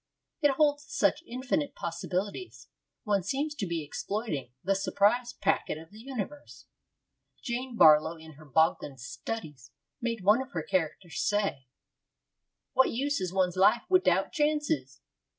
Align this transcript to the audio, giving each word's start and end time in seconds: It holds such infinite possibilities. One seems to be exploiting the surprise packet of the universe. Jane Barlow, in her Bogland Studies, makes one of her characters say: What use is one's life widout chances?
It 0.41 0.53
holds 0.55 0.87
such 0.87 1.21
infinite 1.27 1.75
possibilities. 1.75 2.69
One 3.03 3.21
seems 3.21 3.53
to 3.53 3.67
be 3.67 3.83
exploiting 3.83 4.51
the 4.63 4.73
surprise 4.73 5.33
packet 5.33 5.77
of 5.77 5.91
the 5.91 5.99
universe. 5.99 6.65
Jane 7.43 7.77
Barlow, 7.77 8.17
in 8.17 8.31
her 8.33 8.45
Bogland 8.47 8.97
Studies, 8.99 9.69
makes 10.01 10.23
one 10.23 10.41
of 10.41 10.53
her 10.53 10.63
characters 10.63 11.21
say: 11.21 11.67
What 12.73 12.89
use 12.89 13.21
is 13.21 13.31
one's 13.31 13.55
life 13.57 13.83
widout 13.91 14.31
chances? 14.31 15.01